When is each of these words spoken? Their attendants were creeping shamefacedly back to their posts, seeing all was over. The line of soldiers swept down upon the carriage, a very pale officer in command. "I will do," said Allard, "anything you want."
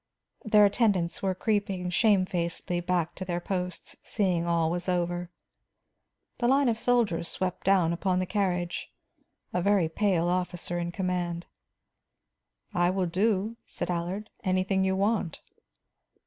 Their 0.43 0.65
attendants 0.65 1.21
were 1.21 1.35
creeping 1.35 1.91
shamefacedly 1.91 2.79
back 2.81 3.13
to 3.13 3.23
their 3.23 3.39
posts, 3.39 3.95
seeing 4.01 4.47
all 4.47 4.71
was 4.71 4.89
over. 4.89 5.29
The 6.39 6.47
line 6.47 6.67
of 6.69 6.79
soldiers 6.79 7.27
swept 7.27 7.65
down 7.65 7.93
upon 7.93 8.17
the 8.17 8.25
carriage, 8.25 8.91
a 9.53 9.61
very 9.61 9.87
pale 9.89 10.27
officer 10.27 10.79
in 10.79 10.91
command. 10.91 11.45
"I 12.73 12.89
will 12.89 13.05
do," 13.05 13.57
said 13.67 13.91
Allard, 13.91 14.31
"anything 14.43 14.83
you 14.83 14.95
want." 14.95 15.39